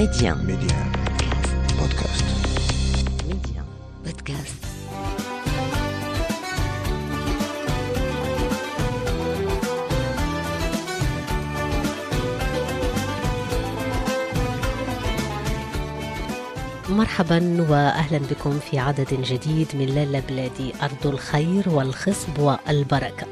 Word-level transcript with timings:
Média. 0.00 0.34
Média. 0.34 0.78
Podcast. 1.78 2.24
Média. 3.28 3.62
Podcast. 4.04 4.60
مرحبا 16.88 17.66
واهلا 17.68 18.18
بكم 18.18 18.58
في 18.58 18.78
عدد 18.78 19.14
جديد 19.22 19.68
من 19.74 19.86
لالا 19.86 20.20
بلادي 20.20 20.72
أرض 20.82 21.06
الخير 21.06 21.68
والخصب 21.68 22.38
والبركة. 22.38 23.26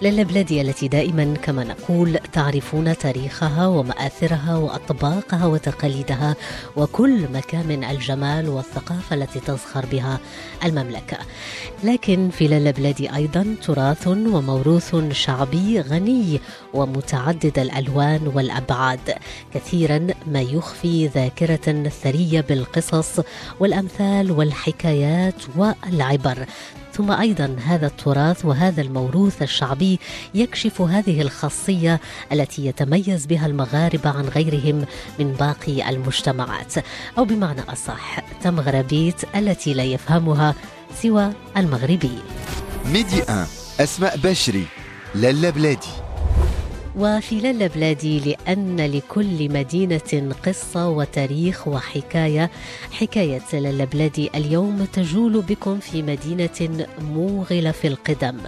لالا 0.00 0.22
بلادي 0.22 0.60
التي 0.60 0.88
دائما 0.88 1.34
كما 1.42 1.64
نقول 1.64 2.18
تعرفون 2.32 2.98
تاريخها 2.98 3.66
ومآثرها 3.66 4.56
وأطباقها 4.56 5.46
وتقاليدها 5.46 6.36
وكل 6.76 7.28
مكان 7.32 7.66
من 7.66 7.84
الجمال 7.84 8.48
والثقافة 8.48 9.16
التي 9.16 9.40
تزخر 9.40 9.86
بها 9.86 10.18
المملكة. 10.64 11.18
لكن 11.84 12.30
في 12.30 12.48
لالا 12.48 12.70
بلادي 12.70 13.14
أيضا 13.14 13.54
تراث 13.62 14.06
وموروث 14.08 14.96
شعبي 15.12 15.80
غني 15.80 16.40
ومتعدد 16.74 17.58
الألوان 17.58 18.32
والأبعاد. 18.34 19.14
كثيرا 19.54 20.06
ما 20.26 20.40
يخفي 20.40 21.06
ذاكرة 21.06 21.88
ثرية 22.02 22.40
بالقصص 22.40 22.76
القصص 22.86 23.20
والأمثال 23.60 24.30
والحكايات 24.30 25.34
والعبر 25.56 26.46
ثم 26.96 27.10
أيضا 27.10 27.56
هذا 27.66 27.86
التراث 27.86 28.44
وهذا 28.44 28.82
الموروث 28.82 29.42
الشعبي 29.42 30.00
يكشف 30.34 30.80
هذه 30.80 31.22
الخاصية 31.22 32.00
التي 32.32 32.66
يتميز 32.66 33.26
بها 33.26 33.46
المغاربة 33.46 34.10
عن 34.10 34.24
غيرهم 34.24 34.84
من 35.18 35.32
باقي 35.32 35.88
المجتمعات 35.88 36.74
أو 37.18 37.24
بمعنى 37.24 37.60
أصح 37.60 38.20
تمغربيت 38.42 39.36
التي 39.36 39.74
لا 39.74 39.84
يفهمها 39.84 40.54
سوى 41.02 41.32
المغربيين. 41.56 42.22
ميدي 42.86 43.20
1 43.20 43.46
أسماء 43.80 44.16
بشري 44.16 44.66
لالا 45.14 45.50
بلادي 45.50 46.05
وفي 46.96 47.40
لالا 47.40 47.66
بلادي 47.66 48.20
لأن 48.20 48.80
لكل 48.80 49.52
مدينة 49.52 50.34
قصة 50.46 50.88
وتاريخ 50.88 51.68
وحكاية. 51.68 52.50
حكاية 52.92 53.42
لالا 53.52 53.84
بلادي 53.84 54.30
اليوم 54.34 54.84
تجول 54.84 55.42
بكم 55.42 55.78
في 55.78 56.02
مدينة 56.02 56.86
موغلة 57.00 57.70
في 57.70 57.86
القدم. 57.88 58.38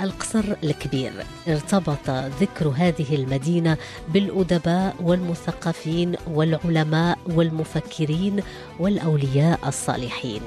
القصر 0.00 0.44
الكبير. 0.64 1.12
ارتبط 1.48 2.10
ذكر 2.40 2.68
هذه 2.76 3.14
المدينة 3.14 3.76
بالأدباء 4.08 4.94
والمثقفين 5.00 6.16
والعلماء 6.26 7.18
والمفكرين 7.26 8.42
والأولياء 8.80 9.60
الصالحين. 9.66 10.42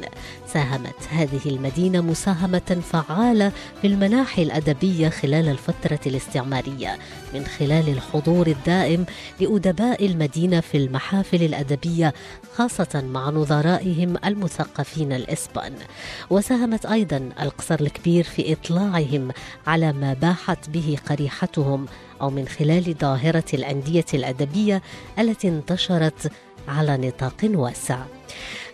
ساهمت 0.47 0.95
هذه 1.09 1.41
المدينة 1.45 2.01
مساهمة 2.01 2.81
فعالة 2.91 3.51
في 3.81 3.87
المناحي 3.87 4.43
الأدبية 4.43 5.09
خلال 5.09 5.49
الفترة 5.49 5.99
الاستعمارية 6.05 6.97
من 7.33 7.45
خلال 7.45 7.89
الحضور 7.89 8.47
الدائم 8.47 9.05
لأدباء 9.39 10.05
المدينة 10.05 10.59
في 10.59 10.77
المحافل 10.77 11.43
الأدبية 11.43 12.13
خاصة 12.55 13.03
مع 13.05 13.29
نظرائهم 13.29 14.15
المثقفين 14.25 15.13
الإسبان. 15.13 15.73
وساهمت 16.29 16.85
أيضا 16.85 17.29
القصر 17.41 17.79
الكبير 17.79 18.23
في 18.23 18.53
إطلاعهم 18.53 19.31
على 19.67 19.93
ما 19.93 20.13
باحت 20.13 20.69
به 20.69 20.97
قريحتهم 21.09 21.85
أو 22.21 22.29
من 22.29 22.47
خلال 22.47 22.95
ظاهرة 23.01 23.43
الأندية 23.53 24.05
الأدبية 24.13 24.81
التي 25.19 25.47
انتشرت 25.47 26.31
على 26.67 26.97
نطاق 26.97 27.49
واسع. 27.53 27.99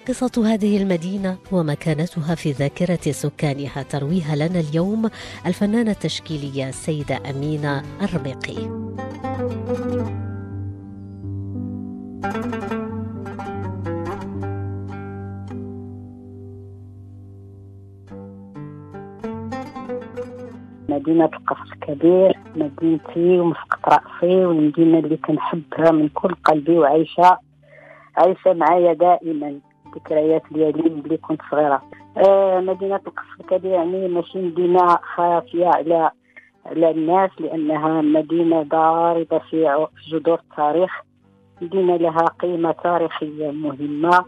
قصة 0.08 0.54
هذه 0.54 0.78
المدينة 0.78 1.38
ومكانتها 1.52 2.36
في 2.36 2.52
ذاكرة 2.52 3.12
سكانها 3.12 3.84
ترويها 3.84 4.36
لنا 4.36 4.60
اليوم 4.60 5.10
الفنانة 5.46 5.92
التشكيلية 5.92 6.72
سيدة 6.72 7.20
أمينة 7.30 7.84
الرميقي. 8.02 8.70
مدينة 21.04 21.26
القصر 21.26 21.74
الكبير 21.74 22.40
مدينتي 22.56 23.40
ومسقط 23.40 23.80
رأسي 23.94 24.46
والمدينة 24.46 25.00
اللي 25.00 25.18
كنحبها 25.18 25.92
من 25.92 26.10
كل 26.10 26.36
قلبي 26.46 26.78
وعايشة 26.78 27.38
عايشة 28.18 28.54
معايا 28.54 28.94
دائما. 28.94 29.60
ذكريات 29.96 30.44
ديالي 30.52 30.90
ملي 30.90 31.18
كنت 31.18 31.42
صغيرة. 31.52 31.82
آه 32.18 32.60
مدينة 32.60 32.96
القصر 32.96 33.36
الكبير 33.40 33.72
يعني 33.72 34.08
ماشي 34.08 34.42
مدينة 34.42 34.98
خافية 35.16 35.68
على 35.68 36.12
على 36.66 36.92
الناس 36.92 37.32
لأنها 37.40 38.02
مدينة 38.02 38.62
ضاربة 38.62 39.38
في 39.38 39.88
جذور 40.08 40.40
التاريخ 40.40 40.92
مدينة 41.62 41.96
لها 41.96 42.26
قيمة 42.40 42.72
تاريخية 42.72 43.52
مهمة. 43.52 44.26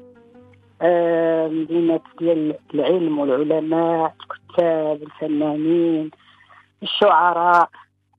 آه 0.82 1.48
مدينة 1.48 2.00
ديال 2.20 2.56
العلم 2.74 3.20
والعلماء 3.20 4.14
الكتاب 4.22 5.04
الفنانين. 5.04 6.12
الشعراء 6.84 7.70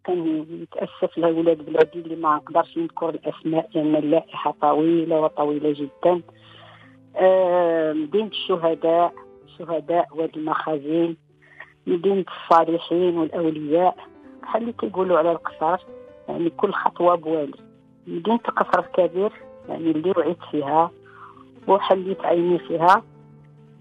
كان 0.05 0.47
يتأسف 0.51 1.19
لاولاد 1.19 1.67
بلادي 1.67 1.99
اللي 1.99 2.17
ما 2.17 2.37
نقدرش 2.37 2.79
نذكر 2.79 3.09
الأسماء 3.09 3.69
لأن 3.75 3.97
اللائحة 3.97 4.55
طويلة 4.61 5.21
وطويلة 5.21 5.73
جدا. 5.73 6.23
مدينه 7.93 8.27
الشهداء 8.27 9.13
شهداء 9.59 10.09
وادي 10.15 10.37
المخازين 10.41 11.17
مدينه 11.87 12.25
الصالحين 12.43 13.19
والأولياء. 13.19 13.97
بحال 14.43 14.63
اللي 14.63 14.73
كيقولوا 14.73 15.19
على 15.19 15.33
القصر 15.33 15.85
يعني 16.29 16.51
كل 16.51 16.73
خطوة 16.73 17.15
بوالي 17.15 17.59
مدينه 18.07 18.41
القصر 18.49 18.79
الكبير 18.81 19.33
يعني 19.69 19.91
اللي 19.91 20.13
وعيت 20.17 20.39
فيها 20.51 20.91
وحليت 21.69 22.25
عيني 22.25 22.59
فيها. 22.59 23.03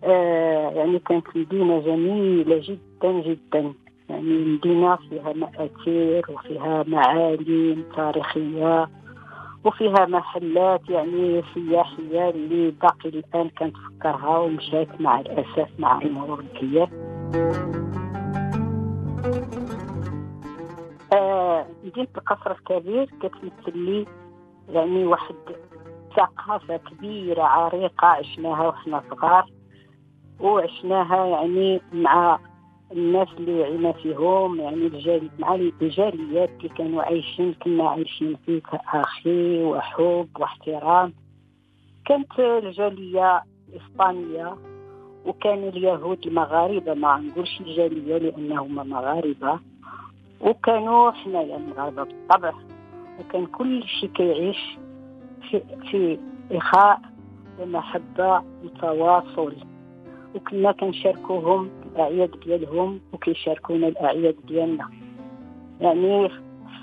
آه 0.03 0.69
يعني 0.69 0.99
كانت 0.99 1.27
مدينة 1.35 1.79
جميلة 1.79 2.61
جدا 2.63 3.11
جدا. 3.21 3.73
يعني 4.09 4.45
مدينة 4.45 4.95
فيها 4.95 5.33
مآثير 5.33 6.25
وفيها 6.29 6.83
معالم 6.87 7.83
تاريخية 7.95 8.89
وفيها 9.63 10.05
محلات 10.05 10.89
يعني 10.89 11.43
سياحية 11.53 12.29
اللي 12.29 12.71
باقي 12.71 13.09
الآن 13.09 13.49
كنتفكرها 13.49 14.37
ومشات 14.37 15.01
مع 15.01 15.19
الأسف 15.19 15.69
مع 15.79 16.01
المرور 16.01 16.39
الكيان 16.39 16.87
آه 21.13 21.65
مدينة 21.83 22.07
القصر 22.17 22.51
الكبير 22.51 23.09
كتمثل 23.21 23.77
لي 23.77 24.05
يعني 24.69 25.05
واحد 25.05 25.35
ثقافة 26.15 26.77
كبيرة 26.77 27.43
عريقة 27.43 28.07
عشناها 28.07 28.67
وحنا 28.67 29.03
صغار 29.09 29.45
وعشناها 30.39 31.25
يعني 31.25 31.81
مع 31.93 32.39
الناس 32.91 33.27
اللي 33.37 33.63
عينا 33.63 33.91
فيهم 33.91 34.59
يعني 34.59 34.75
الجال 34.87 35.29
مع 35.39 35.55
الجاليات 35.55 36.49
اللي 36.49 36.69
كانوا 36.69 37.03
عايشين 37.03 37.53
كنا 37.53 37.89
عايشين 37.89 38.35
فيه 38.45 38.61
كأخي 38.61 39.63
وحب 39.63 40.29
واحترام. 40.39 41.13
كانت 42.05 42.39
الجالية 42.39 43.43
الإسبانية 43.69 44.55
وكان 45.25 45.67
اليهود 45.67 46.27
المغاربة 46.27 46.93
ما 46.93 47.17
نقولش 47.17 47.61
الجالية 47.61 48.17
لأنهم 48.17 48.75
مغاربة. 48.89 49.59
وكانوا 50.41 51.11
حنايا 51.11 51.57
المغاربة 51.57 52.03
بالطبع. 52.03 52.53
وكان 53.19 53.45
كل 53.45 53.83
شيء 53.83 54.09
كيعيش 54.09 54.77
في, 55.49 55.61
في 55.91 56.19
إخاء 56.51 57.01
ومحبة 57.59 58.43
وتواصل. 58.63 59.53
وكنا 60.35 60.71
كنشاركوهم 60.71 61.69
الأعياد 61.95 62.39
ديالهم 62.45 62.99
وكيشاركونا 63.13 63.87
الأعياد 63.87 64.35
ديالنا. 64.47 64.89
يعني 65.81 66.29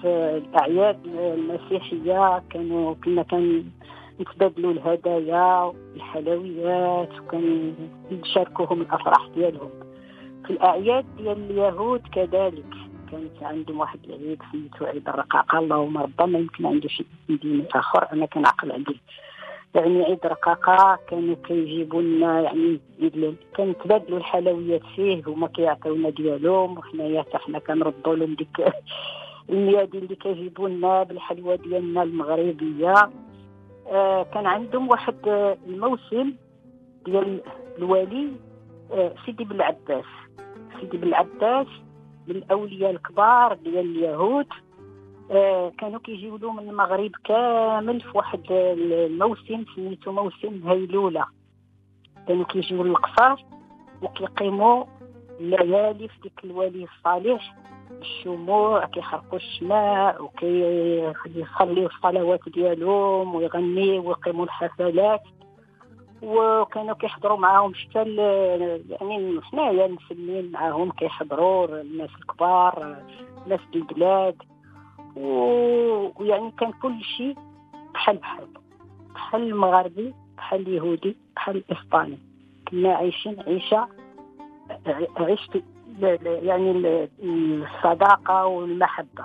في 0.00 0.42
الأعياد 0.46 0.98
المسيحية 1.06 2.42
كانوا 2.50 2.94
كنا 3.04 3.22
كان 3.22 3.64
نتبادلوا 4.20 4.72
الهدايا 4.72 5.62
والحلويات 5.62 7.08
وكنشاركوهم 7.20 8.80
الأفراح 8.80 9.28
ديالهم. 9.34 9.70
في 10.44 10.50
الأعياد 10.50 11.04
ديال 11.16 11.50
اليهود 11.50 12.00
كذلك 12.12 12.64
كانت 13.10 13.42
عندهم 13.42 13.80
واحد 13.80 13.98
العيد 14.04 14.42
سميتو 14.52 14.84
عيد 14.84 15.08
الرقاقه 15.08 15.58
اللهم 15.58 15.98
ربما 15.98 16.38
يمكن 16.38 16.66
عنده 16.66 16.88
شي 16.88 17.04
ديني 17.28 17.64
آخر 17.74 18.12
أنا 18.12 18.26
كنعقل 18.26 18.72
عليه. 18.72 19.00
يعني 19.74 20.04
عيد 20.04 20.26
رقاقة 20.26 20.98
كانوا 21.08 21.36
كيجيبوا 21.48 22.02
لنا 22.02 22.40
يعني 22.40 22.80
كنتبادلوا 23.56 24.18
الحلويات 24.18 24.82
فيه 24.96 25.22
هما 25.26 25.46
كيعطيونا 25.46 26.10
ديالهم 26.10 26.78
وحنايا 26.78 27.22
حتى 27.22 27.38
حنا 27.38 27.58
كنردوا 27.58 28.14
لهم 28.14 28.34
ديك 28.34 28.64
الميادين 29.50 30.02
اللي 30.02 30.16
كيجيبوا 30.16 30.68
لنا 30.68 31.02
بالحلوى 31.02 31.56
ديالنا 31.56 32.02
المغربية. 32.02 32.94
آه 33.86 34.22
كان 34.22 34.46
عندهم 34.46 34.88
واحد 34.88 35.16
الموسم 35.68 36.32
ديال 37.04 37.40
الوالي 37.78 38.28
آه 38.92 39.14
سيدي 39.26 39.44
بن 39.44 39.56
العباس. 39.56 40.04
سيدي 40.80 40.96
بن 40.96 41.08
العباس 41.08 41.66
من 42.26 42.36
الأولياء 42.36 42.90
الكبار 42.90 43.54
ديال 43.54 43.96
اليهود. 43.96 44.46
كانوا 45.78 46.00
كيجيو 46.04 46.36
له 46.36 46.52
من 46.52 46.68
المغرب 46.68 47.10
كامل 47.24 48.00
في 48.00 48.16
واحد 48.18 48.40
الموسم 48.50 49.64
سميتو 49.76 50.12
موسم 50.12 50.68
هيلولة. 50.68 51.24
كانوا 52.28 52.44
كيجيو 52.44 52.82
للقصار 52.82 53.44
وكيقيموا 54.02 54.84
الليالي 55.40 56.08
في 56.08 56.20
ديك 56.22 56.44
الولي 56.44 56.84
الصالح 56.84 57.56
الشموع 57.90 58.86
كيحرقوا 58.86 59.38
الشماء 59.38 60.22
وكيصليو 60.22 61.86
الصلوات 61.86 62.48
ديالهم 62.48 63.34
ويغنيو 63.34 64.08
ويقيموا 64.08 64.44
الحفلات. 64.44 65.22
وكانوا 66.22 66.94
كيحضروا 66.94 67.36
معاهم 67.36 67.74
حتى 67.74 67.98
يعني 68.90 69.40
حنايا 69.42 69.86
المسلمين 69.86 70.52
معاهم 70.52 70.90
كيحضروا 70.90 71.80
الناس 71.80 72.10
الكبار 72.20 72.96
ناس 73.46 73.60
البلاد. 73.74 74.42
ويعني 75.16 76.50
كان 76.58 76.72
كل 76.82 77.02
شيء 77.16 77.36
بحال 77.94 78.16
بحال 78.16 78.46
بحال 79.14 79.42
المغربي 79.42 80.14
بحال 80.36 80.60
اليهودي 80.60 81.16
بحال 81.36 81.56
الاسباني 81.56 82.18
كنا 82.68 82.94
عايشين 82.94 83.40
عيشة 83.40 83.88
عشت 85.16 85.62
يعني 86.24 87.08
الصداقة 87.22 88.46
والمحبة. 88.46 89.24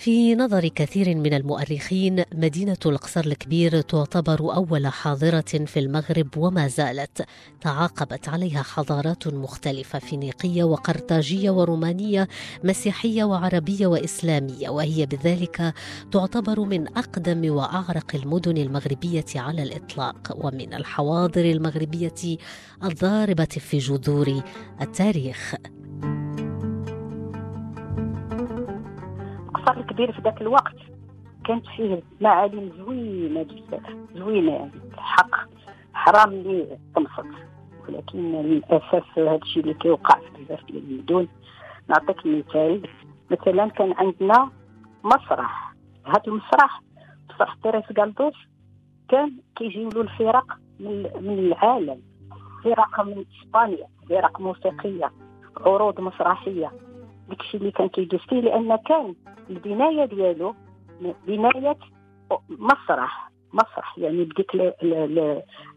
في 0.00 0.34
نظر 0.34 0.68
كثير 0.68 1.14
من 1.16 1.34
المؤرخين 1.34 2.24
مدينة 2.34 2.76
القصر 2.86 3.20
الكبير 3.20 3.80
تعتبر 3.80 4.54
أول 4.54 4.86
حاضرة 4.86 5.40
في 5.40 5.78
المغرب 5.78 6.36
وما 6.36 6.68
زالت. 6.68 7.26
تعاقبت 7.60 8.28
عليها 8.28 8.62
حضارات 8.62 9.28
مختلفة 9.28 9.98
فينيقية 9.98 10.64
وقرطاجية 10.64 11.50
ورومانية 11.50 12.28
مسيحية 12.64 13.24
وعربية 13.24 13.86
وإسلامية 13.86 14.68
وهي 14.68 15.06
بذلك 15.06 15.74
تعتبر 16.12 16.60
من 16.60 16.88
أقدم 16.88 17.54
وأعرق 17.54 18.14
المدن 18.14 18.56
المغربية 18.56 19.24
على 19.36 19.62
الإطلاق. 19.62 20.36
ومن 20.44 20.74
الحواضر 20.74 21.44
المغربية 21.44 22.38
الضاربة 22.84 23.44
في 23.44 23.78
جذور 23.78 24.42
التاريخ. 24.80 25.54
الكبير 30.00 30.12
في 30.12 30.22
ذاك 30.22 30.40
الوقت. 30.40 30.76
كانت 31.44 31.66
فيه 31.66 32.02
معالم 32.20 32.72
زوينة 32.78 33.42
بزاف 33.42 33.96
زوينة 34.14 34.52
يعني 34.52 34.70
الحق 34.94 35.30
حرام 35.94 36.32
اللي 36.32 36.78
تمصت 36.94 37.26
ولكن 37.88 38.32
للاسف 38.32 39.18
هذا 39.18 39.34
الشيء 39.42 39.62
اللي 39.62 39.74
كيوقع 39.74 40.18
في 40.18 40.44
بزاف 40.44 40.64
ديال 40.64 40.90
المدن 40.90 41.28
نعطيك 41.88 42.26
مثال. 42.26 42.88
مثلا 43.30 43.68
كان 43.68 43.92
عندنا 43.92 44.50
مسرح. 45.04 45.74
هذا 46.06 46.22
المسرح 46.28 46.82
مسرح 47.30 47.54
تيريس 47.62 47.84
كالدوس 47.96 48.34
كان 49.08 49.32
كيجيو 49.56 49.88
له 49.88 50.00
الفرق 50.00 50.46
من, 50.80 51.02
من 51.02 51.38
العالم. 51.38 52.00
فرق 52.64 53.00
من 53.00 53.24
إسبانيا 53.42 53.86
فرق 54.08 54.40
موسيقية 54.40 55.12
عروض 55.56 56.00
مسرحية. 56.00 56.72
داكشي 57.30 57.56
اللي 57.56 57.70
كان 57.70 57.88
كيدوز 57.88 58.20
فيه 58.20 58.40
لأن 58.40 58.76
كان 58.76 59.14
البناية 59.50 60.04
ديالو 60.04 60.54
بناية 61.26 61.76
مسرح 62.48 63.30
مسرح. 63.52 63.98
يعني 63.98 64.24
بديك 64.24 64.74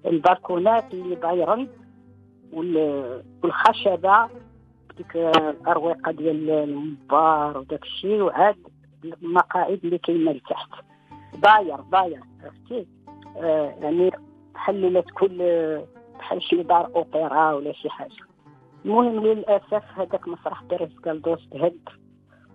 البالكونات 0.06 0.94
اللي 0.94 1.16
بايرن 1.16 1.68
والخشبة 2.54 4.30
بديك 4.90 5.16
الأروقة 5.16 6.12
ديال 6.12 6.50
المبار 6.50 7.58
وداك 7.58 7.84
الشيء 7.84 8.22
وعاد 8.22 8.58
المقاعد 9.04 9.80
اللي 9.84 9.98
كاينة 9.98 10.32
لتحت. 10.32 10.70
باير 11.34 11.82
باير 11.82 12.20
عرفتي؟ 12.44 12.88
آه 13.38 13.76
يعني 13.82 14.12
بحال 14.54 15.04
كل 15.14 15.38
بحال 16.20 16.44
شي 16.44 16.64
دار 16.64 16.92
أوبرا 16.96 17.54
ولا 17.54 17.74
شي 17.74 17.90
حاجة. 17.90 18.33
المهم 18.86 19.24
للأسف 19.26 19.84
هذاك 19.96 20.28
مسرح 20.28 20.64
بيريس 20.64 21.00
كالدوس 21.00 21.50
تهد 21.50 21.80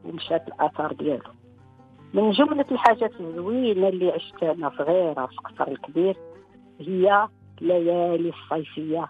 ومشات 0.04 0.48
الآثار 0.48 0.92
ديالو. 0.92 1.32
من 2.14 2.30
جملة 2.30 2.64
الحاجات 2.70 3.20
الزوينة 3.20 3.88
اللي 3.88 4.10
عشتها 4.12 4.52
أنا 4.52 4.70
صغيرة 4.78 5.26
في 5.26 5.32
القصر 5.32 5.68
الكبير 5.68 6.16
هي 6.80 7.28
الليالي 7.62 8.28
الصيفية 8.28 9.08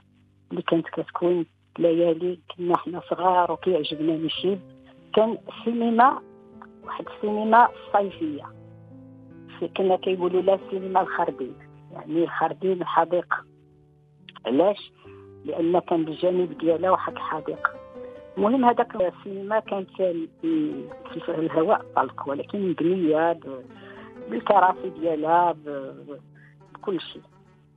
اللي 0.51 0.63
كانت 0.63 0.87
كتكون 0.87 1.47
ليالي 1.79 2.39
كنا 2.57 2.77
حنا 2.77 3.01
صغار 3.11 3.53
وكيعجبنا 3.53 4.17
نمشي 4.17 4.59
كان 5.15 5.39
سينما 5.65 6.23
واحد 6.85 7.05
السينما 7.17 7.69
صيفية 7.93 8.45
كنا 9.77 9.97
كيقولوا 9.97 10.43
لها 10.43 10.59
سينما 10.71 11.01
الخردين 11.01 11.55
يعني 11.93 12.25
الخردين 12.25 12.83
الحديقة 12.83 13.37
علاش؟ 14.47 14.93
لأن 15.45 15.79
كان 15.79 16.05
بالجانب 16.05 16.59
ديالها 16.59 16.91
واحد 16.91 17.13
الحديقة. 17.13 17.71
المهم 18.39 18.65
هذاك 18.65 18.95
السينما 18.97 19.61
كانت 19.61 19.91
في 19.97 21.29
الهواء 21.29 21.81
الطلق 21.81 22.29
ولكن 22.29 22.69
مبنيه 22.71 23.41
بالكراسي 24.31 24.91
ديالها 25.01 25.57
بكل 26.75 27.01
شيء. 27.01 27.23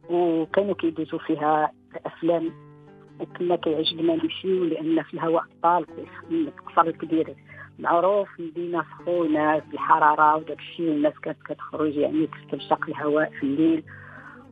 وكانوا 0.10 0.74
كيدوزوا 0.74 1.20
فيها 1.20 1.72
أفلام 2.06 2.52
وكنا 3.20 3.56
كيعجبنا 3.56 4.16
نمشيو 4.16 4.64
لأن 4.64 5.04
في 5.04 5.14
الهواء 5.14 5.44
الطلق 5.44 5.90
القصر 6.32 6.82
الكبير 6.82 7.36
معروف 7.80 8.30
مدينة 8.40 8.84
سخونة 8.84 9.60
بالحرارة 9.60 10.36
وداك 10.36 10.60
الشيء 10.60 10.92
الناس 10.92 11.14
كانت 11.20 11.38
كتخرج 11.46 11.96
يعني 11.96 12.28
تستنشق 12.28 12.86
الهواء 12.88 13.30
في 13.30 13.44
الليل 13.44 13.84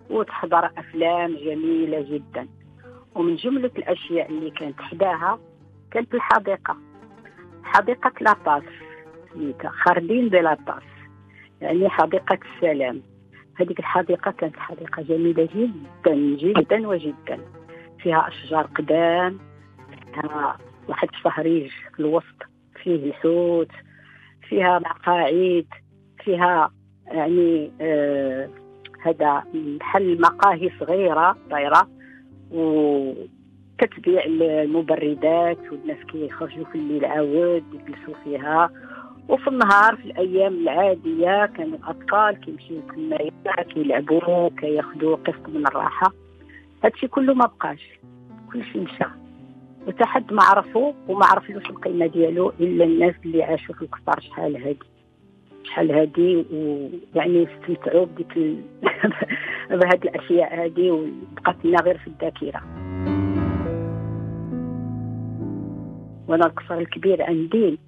وتحضر 0.09 0.65
أفلام 0.77 1.35
جميلة 1.35 2.01
جدا. 2.01 2.47
ومن 3.15 3.35
جملة 3.35 3.71
الأشياء 3.77 4.29
اللي 4.29 4.51
كانت 4.51 4.81
حداها 4.81 5.39
كانت 5.91 6.15
الحديقة. 6.15 6.77
حديقة 7.63 8.11
لاطاس 8.21 8.63
خاردين 9.85 10.29
دي 10.29 10.39
لاطاس 10.39 10.83
يعني 11.61 11.89
حديقة 11.89 12.39
السلام. 12.55 13.01
هذيك 13.55 13.79
الحديقة 13.79 14.31
كانت 14.31 14.59
حديقة 14.59 15.01
جميلة 15.01 15.49
جدا 15.55 16.15
جدا 16.15 16.87
وجدا. 16.87 17.39
فيها 17.99 18.27
أشجار 18.27 18.65
قدام 18.65 19.39
فيها 20.13 20.57
واحد 20.87 21.07
الصهريج 21.13 21.69
في 21.95 21.99
الوسط 21.99 22.43
فيه 22.83 22.95
الحوت 22.95 23.71
فيها 24.49 24.79
مقاعد 24.79 25.65
فيها 26.23 26.71
يعني 27.07 27.71
آه 27.81 28.49
هذا 29.01 29.43
بحال 29.53 30.21
مقاهي 30.21 30.71
صغيرة 30.79 31.37
دايرة. 31.49 31.87
وكتبيع 32.51 34.23
المبردات 34.25 35.57
والناس 35.71 35.97
كيخرجوا 36.11 36.65
في 36.65 36.75
الليل 36.75 37.05
عاود 37.05 37.63
يجلسوا 37.73 38.13
فيها. 38.23 38.69
وفي 39.29 39.47
النهار 39.47 39.95
في 39.95 40.05
الأيام 40.05 40.53
العادية 40.53 41.45
كانوا 41.45 41.77
الأطفال 41.77 42.39
كيمشيو 42.39 42.81
تما 42.81 43.17
كيلعبوا 43.73 44.49
كياخذوا 44.49 45.15
قسط 45.15 45.49
من 45.49 45.67
الراحة. 45.67 46.13
هادشي 46.83 47.07
كله 47.07 47.33
ما 47.33 47.45
بقاش 47.45 47.99
كلشي 48.53 48.79
مشى. 48.79 49.05
وتحد 49.87 50.33
ما 50.33 50.43
عرفوا 50.43 50.93
وما 51.07 51.25
عرفلوش 51.25 51.69
القيمة 51.69 52.07
ديالو 52.07 52.53
إلا 52.59 52.85
الناس 52.85 53.15
اللي 53.25 53.43
عاشوا 53.43 53.75
في 53.75 53.81
الكفار 53.81 54.19
شحال 54.19 54.57
هادي. 54.57 54.79
شحال 55.63 55.91
هادي 55.91 56.45
ويعني 56.51 57.43
استمتعوا 57.43 58.05
بديك 58.05 58.37
ال... 58.37 58.61
بهاد 59.79 60.03
الأشياء 60.03 60.63
هادي 60.63 60.91
وبقات 60.91 61.55
لنا 61.65 61.81
غير 61.81 61.97
في 61.97 62.07
الذاكرة. 62.07 62.61
وأنا 66.27 66.45
القصر 66.45 66.77
الكبير 66.77 67.23
عندي 67.23 67.79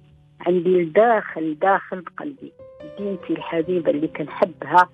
عندي 0.46 0.80
الداخل 0.80 1.58
داخل 1.58 2.00
بقلبي. 2.00 2.52
دينتي 2.98 3.32
الحبيبة 3.32 3.90
اللي 3.90 4.08
كنحبها 4.08 4.88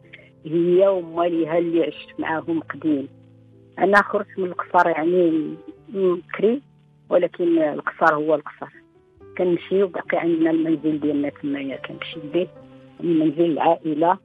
هي 0.44 0.88
وماليها 0.88 1.58
اللي 1.58 1.84
عشت 1.84 2.20
معاهم 2.20 2.60
قديم. 2.60 3.08
أنا 3.78 4.02
خرجت 4.02 4.38
من 4.38 4.44
القصر 4.44 4.88
يعني 4.88 5.54
بكري 5.88 6.62
ولكن 7.10 7.58
القصر 7.58 8.14
هو 8.14 8.34
القصر. 8.34 8.72
كنمشي 9.38 9.82
وباقي 9.82 10.18
عندنا 10.18 10.50
المنزل 10.50 11.00
ديالنا 11.00 11.28
تمايا 11.28 11.76
كنمشي 11.76 12.20
به 12.34 12.48
منزل 13.00 13.44
العائلة 13.44 14.18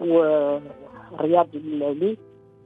ورياض 0.00 1.48
الليلي 1.54 2.16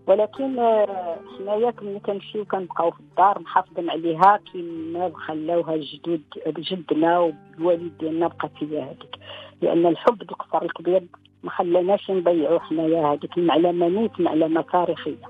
ولكن 0.07 0.59
آه، 0.59 1.17
حنايا 1.39 1.71
كنا 1.71 1.99
كنمشيو 1.99 2.45
كنبقاو 2.45 2.91
في 2.91 3.01
الدار 3.01 3.39
محافظين 3.39 3.91
عليها 3.91 4.41
كما 4.53 5.13
خلاوها 5.15 5.75
الجدود 5.75 6.23
جدنا 6.47 7.19
والوالد 7.19 7.99
ديالنا 7.99 8.29
بقات 8.29 8.51
هي 8.61 8.83
هذيك 8.83 9.17
لأن 9.63 9.87
الحب 9.87 10.19
ديك 10.19 10.31
القصر 10.31 10.63
الكبير 10.63 11.03
ما 11.43 11.51
خلاناش 11.51 12.11
نضيعوا 12.11 12.59
حنايا 12.59 13.07
هذيك 13.07 13.39
المعلمة 13.39 13.89
نيت 13.89 14.21
معلمة 14.21 14.61
تاريخية. 14.73 15.27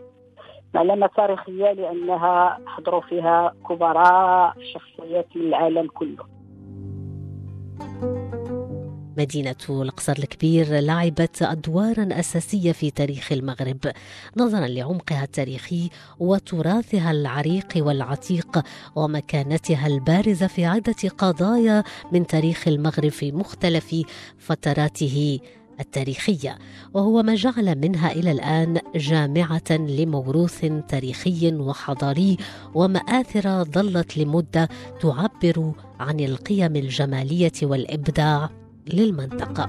معلمة 0.74 1.06
تاريخية 1.06 1.72
لأنها 1.72 2.58
حضروا 2.66 3.00
فيها 3.00 3.54
كبراء 3.68 4.54
شخصيات 4.72 5.26
من 5.36 5.42
العالم 5.42 5.86
كله. 5.86 6.33
مدينة 9.18 9.54
القصر 9.68 10.12
الكبير 10.12 10.80
لعبت 10.80 11.42
أدوارا 11.42 12.08
أساسية 12.12 12.72
في 12.72 12.90
تاريخ 12.90 13.32
المغرب 13.32 13.92
نظرا 14.36 14.66
لعمقها 14.66 15.24
التاريخي 15.24 15.90
وتراثها 16.20 17.10
العريق 17.10 17.72
والعتيق 17.76 18.62
ومكانتها 18.96 19.86
البارزة 19.86 20.46
في 20.46 20.64
عدة 20.64 21.08
قضايا 21.18 21.84
من 22.12 22.26
تاريخ 22.26 22.68
المغرب 22.68 23.08
في 23.08 23.32
مختلف 23.32 23.94
فتراته 24.38 25.38
التاريخية. 25.80 26.58
وهو 26.94 27.22
ما 27.22 27.34
جعل 27.34 27.78
منها 27.78 28.12
إلى 28.12 28.32
الآن 28.32 28.78
جامعة 28.94 29.70
لموروث 29.70 30.66
تاريخي 30.88 31.54
وحضاري 31.54 32.36
ومآثر 32.74 33.64
ظلت 33.64 34.18
لمدة 34.18 34.68
تعبر 35.00 35.72
عن 36.00 36.20
القيم 36.20 36.76
الجمالية 36.76 37.52
والإبداع 37.62 38.63
للمنطقة. 38.92 39.68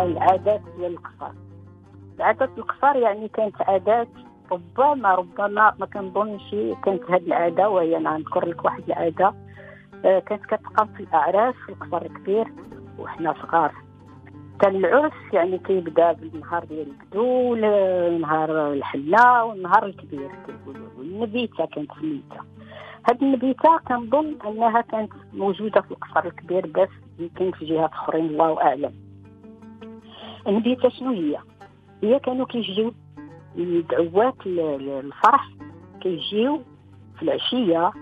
العادات 0.00 0.60
ديال 0.78 0.92
القفار 0.92 1.32
العادات 2.16 2.50
القفار 2.58 2.96
يعني 2.96 3.28
كانت 3.28 3.62
عادات 3.62 4.08
ربما 4.52 5.14
ربما 5.14 5.74
ما 5.80 5.86
كنظنش 5.86 6.50
كانت 6.84 7.10
هذه 7.10 7.26
العادة 7.26 7.68
وهي 7.68 7.96
أنا 7.96 8.16
نذكر 8.16 8.48
لك 8.48 8.64
واحد 8.64 8.82
العادة. 8.86 9.34
آه، 10.04 10.18
كانت 10.18 10.46
كتقام 10.46 10.86
في 10.86 11.02
الاعراس 11.02 11.54
في 11.66 11.72
القصر 11.72 12.02
الكبير 12.02 12.52
وحنا 12.98 13.34
صغار. 13.42 13.72
كان 14.60 14.76
العرس 14.76 15.12
يعني 15.32 15.58
كيبدا 15.58 16.12
بالنهار 16.12 16.64
ديال 16.64 16.88
البدو 16.88 17.54
نهار 18.18 18.72
الحلة 18.72 19.44
والنهار 19.44 19.86
الكبير 19.86 20.30
كيقولوا. 20.46 20.88
النبيته 20.98 21.66
كانت 21.66 21.90
سميتها 22.00 22.44
هذه 23.10 23.22
النبيتة 23.22 23.78
كنظن 23.88 24.38
أنها 24.46 24.80
كانت 24.80 25.12
موجودة 25.32 25.80
في 25.80 25.90
القصر 25.90 26.26
الكبير 26.26 26.66
بس 26.66 26.88
يمكن 27.18 27.50
في 27.50 27.64
جهات 27.64 27.90
أخرين 27.92 28.26
الله 28.26 28.62
أعلم. 28.62 28.92
النبيتة 30.46 30.88
شنو 30.88 31.10
هي؟ 31.12 31.38
هي 32.02 32.18
كانوا 32.18 32.46
كيجيو 32.46 32.92
الدعوات 33.56 34.46
الفرح 34.46 35.48
كيجيو 36.00 36.62
في 37.16 37.22
العشية 37.22 37.92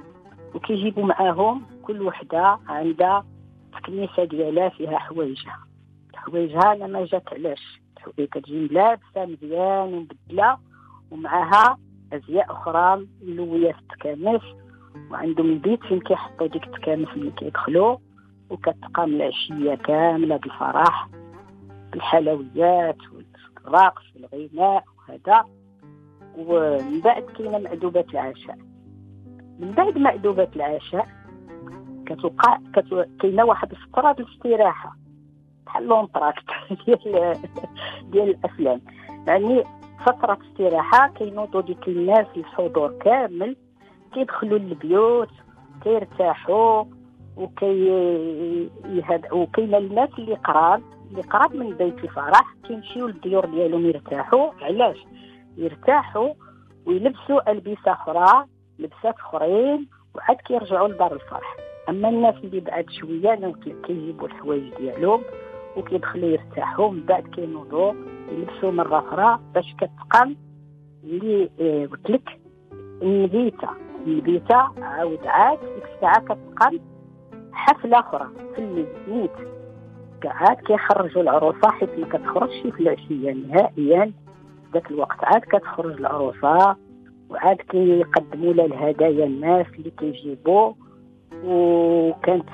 وكيجيبوا 0.55 1.05
معاهم 1.05 1.63
كل 1.83 2.03
وحدة 2.03 2.59
عندها 2.69 3.25
الكنيسة 3.77 4.25
ديالها 4.25 4.69
فيها 4.69 4.99
حوايجها. 4.99 5.59
حوايجها 6.15 6.73
أنا 6.73 6.87
ما 6.87 7.05
جات 7.05 7.33
علاش؟ 7.33 7.81
كتجي 8.17 8.67
لابسة 8.67 9.27
مزيان 9.27 9.95
ومبدلة 9.95 10.59
ومعها 11.11 11.79
أزياء 12.13 12.53
أخرى 12.53 13.07
ملويه 13.23 13.73
في 13.73 13.79
التكامس 13.79 14.43
وعندهم 15.11 15.47
البيت 15.47 15.83
فين 15.83 16.00
كيحطوا 16.00 16.47
ديك 16.47 16.65
التكامس 16.65 17.09
اللي 17.09 17.31
كيدخلوا 17.31 17.97
وكتقام 18.50 19.15
العشيه 19.15 19.75
كاملة 19.75 20.37
بالفرح 20.37 21.09
بالحلويات 21.93 22.97
والرقص 23.12 24.03
والغناء 24.15 24.85
وهذا. 24.99 25.45
ومن 26.38 27.00
بعد 27.00 27.23
كاينة 27.23 27.59
مأدوبة 27.59 28.05
العشاء. 28.11 28.59
من 29.59 29.73
بعد 29.76 29.99
مأدوبة 29.99 30.49
العشاء 30.57 31.07
كتوقع 32.07 32.59
كتو... 32.75 33.05
كاينة 33.21 33.45
واحد 33.45 33.71
الفترة 33.73 34.17
الاستراحه 34.19 34.97
بحال 35.67 35.87
لونطراكت 35.87 36.45
ديال 36.87 37.37
ديال 38.11 38.29
الأفلام. 38.31 38.81
يعني 39.26 39.65
فترة 40.07 40.38
استراحة 40.43 41.09
كينوضوا 41.09 41.61
ديك 41.61 41.88
الناس 41.88 42.26
الحضور 42.37 42.99
كامل 42.99 43.57
كيدخلوا 44.15 44.59
للبيوت 44.59 45.29
كيرتاحوا 45.83 46.85
وكي. 47.37 47.91
وكاين 49.33 49.75
الناس 49.75 50.09
اللي 50.19 50.35
قراب 50.35 50.83
اللي 51.11 51.23
قراب 51.23 51.55
من 51.55 51.71
بيت 51.77 52.05
الفرح 52.05 52.55
كيمشيو 52.69 53.07
للديور 53.07 53.45
ديالهم 53.47 53.87
يرتاحوا. 53.87 54.51
علاش؟ 54.63 54.97
يرتاحوا 55.57 56.29
ويلبسوا 56.87 57.51
ألبسة 57.51 57.93
أخرى 57.93 58.45
لبسات 58.79 59.15
أخرين 59.15 59.89
وعاد 60.15 60.37
كيرجعوا 60.37 60.89
لدار 60.89 61.13
الفرح. 61.13 61.57
أما 61.89 62.09
الناس 62.09 62.35
اللي 62.45 62.61
بعد 62.61 62.91
شوية 62.91 63.53
كيجيبوا 63.87 64.27
الحوايج 64.27 64.75
ديالهم 64.79 65.23
وكيدخلوا 65.77 66.29
يرتاحوا 66.29 66.91
من 66.91 67.03
بعد 67.07 67.23
كينوضوا 67.29 67.93
يلبسوا 68.33 68.71
مرة 68.71 68.99
أخرى 68.99 69.39
باش 69.55 69.75
كتقام 69.75 70.37
اللي 71.05 71.51
آه، 71.61 71.87
قلت 71.87 72.11
لك 72.11 72.41
النبيتة. 73.03 73.69
النبيته 74.07 74.57
عاود 74.83 75.27
عاد 75.27 75.59
ديك 75.61 75.85
الساعة 75.95 76.21
كتقام 76.21 76.81
حفلة 77.53 77.99
أخرى. 78.01 78.29
في 78.55 78.59
البيت 78.59 79.31
عاد 80.25 80.57
كيخرجوا 80.57 81.23
العروسة 81.23 81.71
حيت 81.71 81.99
ما 81.99 82.07
كتخرجش 82.07 82.61
في 82.63 82.81
العشية 82.81 83.33
نهائيا. 83.33 84.13
ذاك 84.75 84.91
الوقت 84.91 85.25
عاد 85.25 85.41
كتخرج 85.41 85.93
العروسة 85.99 86.77
وعاد 87.31 87.57
كيقدموا 87.57 88.53
لها 88.53 88.67
الهدايا 88.67 89.25
الناس 89.27 89.67
اللي 89.79 89.91
كيجيبوا 89.91 90.73
وكانت 91.45 92.49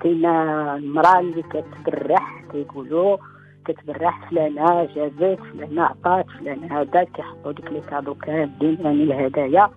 كاينة 0.00 0.76
المرأة 0.76 1.20
اللي 1.20 1.42
كتبرح 1.42 2.42
كيقولوا 2.52 3.16
كتبرح 3.64 4.30
فلانة 4.30 4.84
جابت 4.94 5.38
فلانة 5.40 5.82
عطات 5.82 6.26
فلانة 6.38 6.80
هذا 6.80 7.04
كيحطوا 7.04 7.52
ديك 7.52 7.72
لي 7.72 7.80
كادو 7.80 8.14
كاملين 8.14 8.78
يعني 8.80 9.02
الهدايا. 9.02 9.70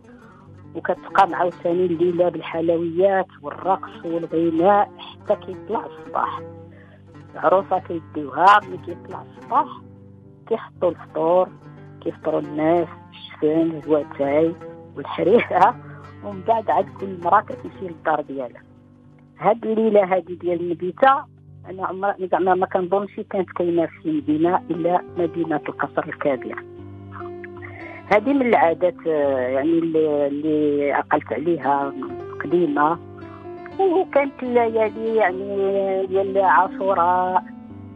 وكتبقى 0.76 1.30
عاوتاني 1.34 1.86
الليلة 1.86 2.30
بالحلويات 2.30 3.28
والرقص 3.42 4.06
والغناء 4.06 4.92
حتى 4.98 5.36
كيطلع 5.36 5.86
الصباح. 5.86 6.42
العروسه 7.34 7.80
كيديوها 7.80 8.60
ملي 8.68 8.78
كيطلع 8.78 9.22
الصباح 9.22 9.68
كيحطوا 10.48 10.90
الفطور 10.90 11.50
كيفطروا 12.02 12.40
الناس 12.42 12.88
الشفان 13.12 13.62
الجواتاي 13.72 14.56
والحريره 14.96 15.76
ومن 16.24 16.42
بعد 16.48 16.70
عاد 16.70 16.86
كل 17.00 17.18
مرة 17.24 17.42
كتمشي 17.42 17.88
للدار 17.88 18.22
ديالها. 18.22 18.62
هاد 19.40 19.66
الليلة 19.66 20.04
هادي 20.16 20.36
ديال 20.36 20.62
النبيته 20.62 21.24
أنا 21.70 21.86
عمر 21.86 22.16
زعما 22.32 22.56
ما 22.56 22.66
كنظنش 22.66 23.20
كانت 23.30 23.50
كاينة 23.50 23.86
في 23.86 24.12
مدينه 24.12 24.58
إلا 24.70 25.02
مدينة 25.18 25.62
القصر 25.70 26.04
الكبير 26.08 26.64
هذه 28.06 28.34
من 28.34 28.48
العادات 28.48 29.08
آه، 29.08 29.48
يعني 29.48 29.80
اللي, 29.80 30.92
عقلت 30.92 31.34
عليها 31.34 31.94
قديمة. 32.44 32.98
وكانت 33.80 34.44
الليالي 34.44 35.16
يعني 35.16 36.06
ديال 36.08 36.38
عاشوراء 36.38 37.44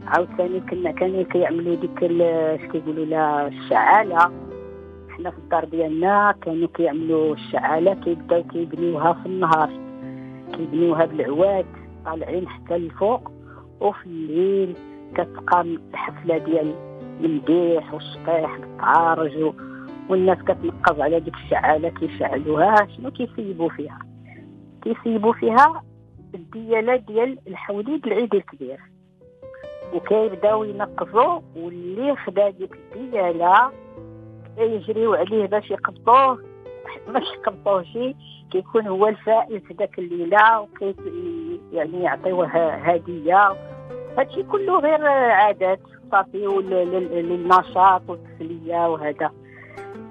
عاوتاني 0.08 0.60
كنا 0.60 0.92
كانوا 0.92 1.24
كيعملوا 1.24 1.76
ديك 1.76 2.04
اش 2.04 2.62
كيقولوا 2.72 3.06
لها 3.06 3.48
الشعالة. 3.48 4.18
حنا 5.10 5.32
في 5.32 5.38
الدار 5.38 5.66
ديالنا 5.66 6.36
كانوا 6.42 6.68
كيعملوا 6.74 7.34
الشعالة 7.34 7.94
كيبداو 7.94 8.44
كيبنيوها 8.44 9.14
في 9.14 9.26
النهار. 9.26 9.70
كيبنيوها 10.54 11.06
بالعواد 11.06 11.66
طالعين 12.06 12.48
حتى 12.48 12.76
الفوق. 12.76 13.32
وفي 13.80 14.06
الليل 14.06 14.76
كتقام 15.16 15.80
الحفلة 15.94 16.38
ديال 16.38 16.74
المديح 17.24 17.94
والشطيح 17.94 18.58
بالطعارج 18.58 19.54
والناس 20.10 20.38
كتنقز 20.38 21.00
على 21.02 21.20
ديك 21.20 21.34
الشعاله 21.34 21.90
كيشعلوها 21.90 22.88
شنو 22.98 23.12
كيسيبوا 23.12 23.70
فيها؟ 23.70 24.00
كيسيبوا 24.82 25.34
فيها 25.34 25.84
الديالات 26.36 27.00
ديال 27.00 27.38
الحوليد 27.48 28.08
العيد 28.08 28.36
الكبير. 28.36 28.80
وكيبداو 29.94 30.64
ينقزوا 30.64 31.40
واللي 31.56 32.16
خدا 32.16 32.50
ديك 32.50 32.78
الديالة 32.96 33.72
يجريو 34.58 35.14
عليه 35.14 35.46
باش 35.46 35.72
يقبطوه 35.72 36.40
باش 37.14 37.24
يقبطوهش 37.38 37.98
كيكون 38.52 38.88
هو 38.88 39.08
الفائز 39.08 39.62
ذاك 39.80 40.00
الليلة 40.00 40.60
وكي 40.62 40.96
يعني 41.72 42.04
يعطيوه 42.04 42.48
هدية. 42.76 43.56
هادشي 44.18 44.44
كله 44.44 44.80
غير 44.80 45.08
عادات 45.08 45.80
صافي 46.12 46.38
للنشاط 46.38 48.02
والتسلية 48.10 48.90
وهذا. 48.90 49.32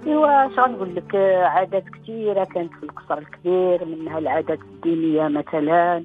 إيوا 0.06 0.46
اش 0.46 0.58
غنقول 0.58 0.94
لك 0.96 1.14
عادات 1.44 1.84
كثيرة. 1.88 2.44
كانت 2.44 2.72
في 2.72 2.82
القصر 2.82 3.18
الكبير 3.18 3.84
منها 3.84 4.18
العادات 4.18 4.58
الدينية 4.60 5.28
مثلا. 5.28 6.04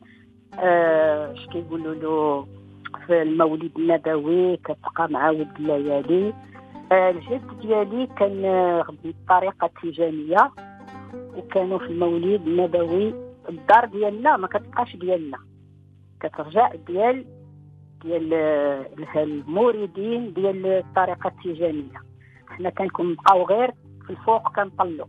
آه، 0.59 1.31
اش 1.31 1.47
آه 1.47 1.51
كيقولوا 1.51 1.95
له؟ 1.95 2.47
في 3.07 3.21
المولد 3.21 3.71
النبوي 3.77 4.57
كتبقى 4.57 5.09
معاود 5.09 5.47
الليالي. 5.59 6.33
الجد 6.91 7.59
ديالي 7.61 8.07
كان 8.07 8.41
بالطريقة 9.03 9.65
التيجانيه 9.65 10.51
وكانوا 11.37 11.77
في 11.77 11.85
المولد 11.85 12.47
النبوي 12.47 13.13
الدار 13.49 13.85
ديالنا 13.85 14.37
ما 14.37 14.47
كتبقاش 14.47 14.95
ديالنا. 14.95 15.37
كترجع 16.21 16.71
ديال 16.87 17.25
ديال 18.03 18.33
الموردين 19.15 20.33
ديال 20.33 20.65
الطريقة 20.65 21.27
التيجانيه 21.27 22.01
حنا 22.47 22.69
كنكون 22.69 23.11
نبقاو 23.11 23.45
غير 23.45 23.71
الفوق 24.11 24.55
كنطلو 24.55 25.07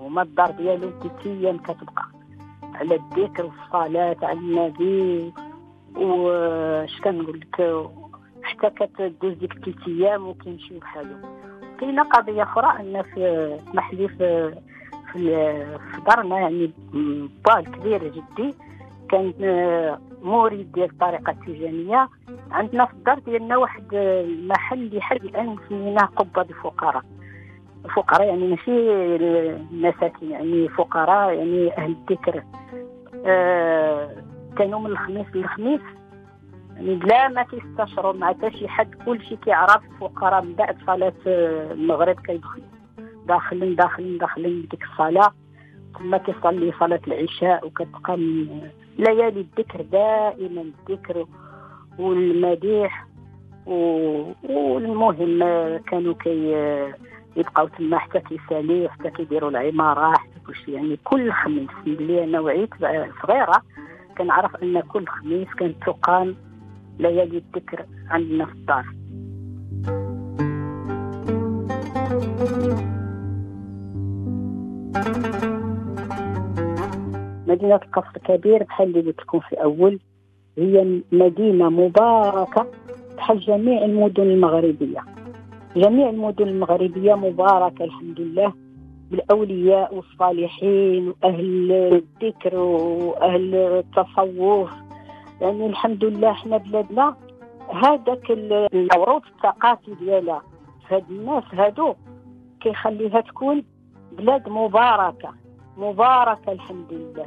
هما 0.00 0.22
الدار 0.22 0.52
ثلاث 0.52 1.26
أيام 1.26 1.58
كتبقى. 1.58 2.04
على 2.74 2.94
الذكر 2.94 3.44
والصلاة 3.44 4.16
على 4.22 4.38
النبي. 4.38 5.32
واش 5.96 7.00
كنقول 7.00 7.40
لك؟ 7.40 7.90
حتى 8.42 8.70
كتدوز 8.86 9.32
ديك 9.34 9.52
ثلاث 9.52 9.88
أيام 9.88 10.28
وكيمشيو 10.28 10.78
بحالو 10.78 11.16
كاينة 11.80 12.02
قضية 12.02 12.42
أخرى 12.42 12.80
أن 12.80 13.02
في 13.02 13.58
محلي 13.74 14.08
في 14.08 14.54
في 15.12 15.66
دارنا 16.06 16.38
يعني 16.38 16.72
با 17.44 17.58
الكبير 17.58 18.08
جدي 18.08 18.54
كان 19.10 19.32
مورد 20.22 20.72
ديال 20.72 20.90
الطريقة 20.90 21.30
التيجانيه 21.30 22.08
عندنا 22.50 22.86
في 22.86 22.92
الدار 22.92 23.18
ديالنا 23.18 23.56
واحد 23.56 23.94
المحل 23.94 24.96
لحد 24.96 25.24
الآن 25.24 25.56
سميناه 25.68 26.04
قبة 26.04 26.42
الفقراء 26.42 27.02
الفقراء 27.84 28.28
يعني 28.28 28.48
ماشي 28.48 28.90
المساكين 29.16 30.30
يعني 30.30 30.68
فقراء 30.68 31.34
يعني 31.34 31.76
أهل 31.78 31.96
الذكر. 32.10 32.42
آه 33.26 34.10
كانوا 34.58 34.80
من 34.80 34.86
الخميس 34.86 35.26
للخميس 35.34 35.80
يعني 36.76 36.94
بلا 36.94 37.28
ما 37.28 37.42
كيستشروا 37.42 38.12
مع 38.12 38.28
حتى 38.28 38.50
شي 38.58 38.68
حد 38.68 38.94
كلشي 39.06 39.36
كيعرف 39.36 39.82
الفقراء 39.92 40.42
من 40.44 40.52
بعد 40.52 40.76
صلاة 40.86 41.12
المغرب 41.26 42.20
كيدخلوا 42.20 42.64
داخلين 43.26 43.74
داخلين 43.76 44.18
داخلين 44.18 44.66
ديك 44.70 44.82
الصلاة. 44.82 45.32
ثم 45.98 46.16
كيصلي 46.16 46.72
صلاة 46.80 47.00
العشاء 47.06 47.66
وكتبقى 47.66 48.16
ليالي 48.98 49.40
الذكر 49.40 49.82
دائما 49.82 50.62
الذكر 50.88 51.26
والمديح 51.98 53.06
والمهم 53.66 55.38
كانوا 55.78 56.14
كي 56.14 56.54
يبقاو 57.36 57.68
تما 57.68 57.98
حتى 57.98 58.20
كيساليو 58.20 58.88
حتى 58.88 59.10
كيديروا 59.10 59.50
العمارة 59.50 60.12
حتى 60.12 60.40
كلشي. 60.46 60.72
يعني 60.72 60.98
كل 61.04 61.32
خميس 61.32 61.70
ملي 61.86 62.24
أنا 62.24 62.40
وعيت 62.40 62.70
صغيرة 63.22 63.62
كنعرف 64.18 64.56
أن 64.56 64.80
كل 64.80 65.06
خميس 65.06 65.48
كانت 65.58 65.76
تقام 65.86 66.36
ليالي 66.98 67.38
الذكر 67.38 67.86
عندنا 68.10 68.46
في 68.46 68.52
الدار. 68.52 68.84
مدينة 77.46 77.74
القصر 77.74 78.10
الكبير 78.16 78.62
بحال 78.62 78.88
اللي 78.88 79.00
قلت 79.00 79.20
لكم 79.20 79.40
في 79.40 79.52
الأول 79.52 79.98
هي 80.58 81.00
مدينة 81.12 81.70
مباركة 81.70 82.66
بحال 83.16 83.40
جميع 83.40 83.84
المدن 83.84 84.22
المغربية. 84.22 85.11
جميع 85.76 86.08
المدن 86.10 86.48
المغربية 86.48 87.14
مباركة 87.14 87.84
الحمد 87.84 88.20
لله. 88.20 88.52
بالأولياء 89.10 89.94
والصالحين 89.94 91.08
وأهل 91.08 91.72
الذكر 91.72 92.58
وأهل 92.58 93.54
التصوف. 93.54 94.70
يعني 95.40 95.66
الحمد 95.66 96.04
لله 96.04 96.30
إحنا 96.30 96.56
بلادنا 96.56 97.16
هذاك 97.84 98.30
الموروث 98.30 99.22
الثقافي 99.36 99.94
ديالها. 99.94 100.42
هاد 100.90 101.04
الناس 101.10 101.44
هادو 101.52 101.94
كيخليها 102.60 103.20
تكون 103.20 103.62
بلاد 104.12 104.48
مباركة. 104.48 105.30
مباركة 105.76 106.52
الحمد 106.52 106.92
لله. 106.92 107.26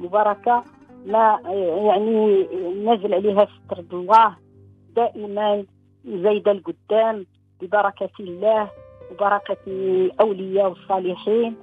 مباركة 0.00 0.64
ما 1.06 1.38
يعني 1.84 2.46
نزل 2.84 3.14
عليها 3.14 3.46
ستر 3.46 3.84
الله. 3.92 4.36
دائما 4.96 5.64
زايدة 6.04 6.50
القدام. 6.52 7.26
ببركة 7.66 8.10
الله 8.20 8.70
وبركة 9.10 9.56
الأولياء 9.66 10.68
والصالحين. 10.68 11.56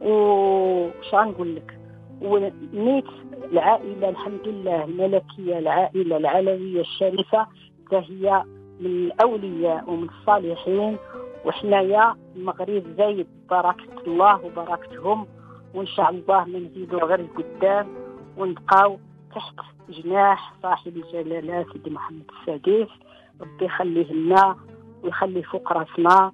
وش 0.00 1.14
غنقول 1.14 1.56
لك؟ 1.56 1.78
ونيت 2.22 3.04
العائلة 3.52 4.08
الحمد 4.08 4.48
لله 4.48 4.84
الملكية 4.84 5.58
العائلة 5.58 6.16
العلوية 6.16 6.80
الشريفة. 6.80 7.46
هي 7.92 8.44
من 8.80 8.86
الأولياء 8.86 9.90
ومن 9.90 10.08
الصالحين. 10.08 10.96
وحنايا 11.44 12.14
المغرب 12.36 12.82
زايد 12.98 13.26
بركة 13.50 14.02
الله 14.06 14.44
وبركتهم. 14.44 15.26
وإن 15.74 15.86
شاء 15.86 16.10
الله 16.10 16.44
ما 16.44 16.58
نزيدوا 16.58 17.00
غير 17.00 17.26
قدام 17.36 17.88
ونبقاو 18.38 18.98
تحت 19.34 19.54
جناح 19.88 20.54
صاحب 20.62 20.96
الجلاله 20.96 21.66
سيدي 21.72 21.90
محمد 21.90 22.30
السادس. 22.40 22.90
ربي 23.40 23.64
يخليه 23.64 24.12
لنا 24.12 24.56
ويخليه 25.02 25.42
فوق 25.42 25.72
راسنا 25.72 26.32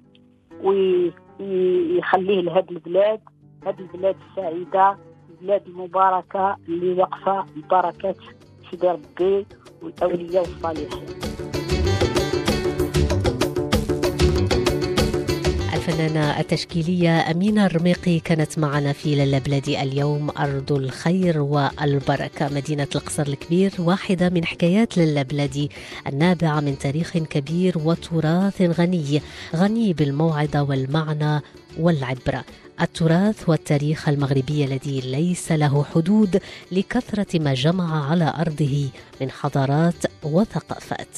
ويخليه 0.63 2.41
لهاد 2.41 2.71
البلاد. 2.71 3.21
هاد 3.65 3.79
البلاد 3.79 4.15
السعيدة 4.29 4.97
البلاد 5.29 5.67
المباركه 5.67 6.55
اللي 6.67 6.93
واقفة 6.93 7.45
ببركه 7.55 8.15
سيدي 8.71 8.87
ربي 8.87 9.45
والأولياء 9.81 10.43
والصالحين. 10.43 11.56
الفنانة 15.87 16.39
التشكيلية 16.39 17.31
أمينة 17.31 17.65
الرميقي 17.65 18.19
كانت 18.19 18.59
معنا 18.59 18.93
في 18.93 19.15
للبلدي 19.15 19.81
اليوم. 19.81 20.29
أرض 20.29 20.71
الخير 20.71 21.39
والبركة. 21.39 22.49
مدينة 22.49 22.87
القصر 22.95 23.27
الكبير 23.27 23.71
واحدة 23.79 24.29
من 24.29 24.45
حكايات 24.45 24.97
للبلدي 24.97 25.71
النابعة 26.07 26.59
من 26.59 26.77
تاريخ 26.77 27.17
كبير 27.17 27.77
وتراث 27.77 28.61
غني. 28.61 29.21
غني 29.55 29.93
بالموعظة 29.93 30.61
والمعنى 30.61 31.41
والعبرة. 31.79 32.43
التراث 32.81 33.49
والتاريخ 33.49 34.09
المغربي 34.09 34.65
الذي 34.65 35.01
ليس 35.01 35.51
له 35.51 35.83
حدود 35.83 36.41
لكثرة 36.71 37.39
ما 37.39 37.53
جمع 37.53 38.09
على 38.11 38.33
أرضه 38.39 38.89
من 39.21 39.31
حضارات 39.31 40.05
وثقافات. 40.23 41.17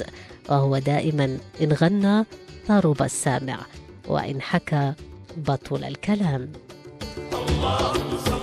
وهو 0.49 0.77
دائما 0.77 1.38
إن 1.62 1.73
غنى 1.73 2.25
طرب 2.67 3.01
السامع. 3.01 3.60
وإن 4.10 4.41
حكى 4.41 4.93
بطل 5.38 5.84
الكلام. 5.84 6.52
اللهم 7.34 8.38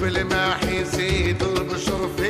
بالما 0.00 0.54
حيزيد 0.54 1.42
البشر 1.42 2.08
في 2.16 2.29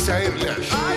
sevler. 0.00 0.89